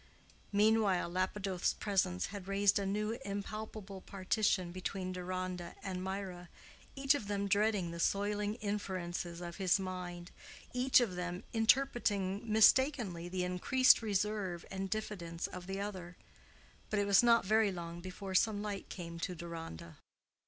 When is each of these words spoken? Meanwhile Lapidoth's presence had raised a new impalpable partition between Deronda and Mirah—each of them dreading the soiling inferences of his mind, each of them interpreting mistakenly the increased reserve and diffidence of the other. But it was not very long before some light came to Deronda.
Meanwhile 0.51 1.09
Lapidoth's 1.11 1.73
presence 1.73 2.25
had 2.33 2.47
raised 2.47 2.79
a 2.79 2.87
new 2.87 3.19
impalpable 3.23 4.01
partition 4.01 4.71
between 4.71 5.11
Deronda 5.11 5.75
and 5.83 6.03
Mirah—each 6.03 7.13
of 7.13 7.27
them 7.27 7.47
dreading 7.47 7.91
the 7.91 7.99
soiling 7.99 8.55
inferences 8.55 9.41
of 9.41 9.57
his 9.57 9.79
mind, 9.79 10.31
each 10.73 11.01
of 11.01 11.13
them 11.15 11.43
interpreting 11.53 12.51
mistakenly 12.51 13.29
the 13.29 13.43
increased 13.43 14.01
reserve 14.01 14.65
and 14.71 14.89
diffidence 14.89 15.45
of 15.45 15.67
the 15.67 15.79
other. 15.79 16.17
But 16.89 16.97
it 16.97 17.05
was 17.05 17.21
not 17.21 17.45
very 17.45 17.71
long 17.71 18.01
before 18.01 18.33
some 18.33 18.63
light 18.63 18.89
came 18.89 19.19
to 19.19 19.35
Deronda. 19.35 19.97